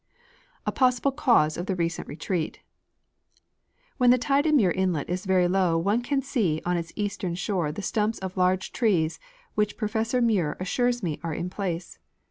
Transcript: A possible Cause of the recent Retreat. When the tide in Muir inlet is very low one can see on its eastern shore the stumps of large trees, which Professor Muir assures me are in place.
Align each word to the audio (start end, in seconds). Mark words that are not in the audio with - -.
A 0.65 0.71
possible 0.71 1.11
Cause 1.11 1.57
of 1.57 1.67
the 1.67 1.75
recent 1.75 2.07
Retreat. 2.07 2.61
When 3.97 4.09
the 4.09 4.17
tide 4.17 4.47
in 4.47 4.55
Muir 4.55 4.71
inlet 4.71 5.07
is 5.11 5.25
very 5.27 5.47
low 5.47 5.77
one 5.77 6.01
can 6.01 6.23
see 6.23 6.59
on 6.65 6.75
its 6.75 6.91
eastern 6.95 7.35
shore 7.35 7.71
the 7.71 7.83
stumps 7.83 8.17
of 8.17 8.35
large 8.35 8.71
trees, 8.71 9.19
which 9.53 9.77
Professor 9.77 10.19
Muir 10.19 10.57
assures 10.59 11.03
me 11.03 11.19
are 11.21 11.35
in 11.35 11.51
place. 11.51 11.99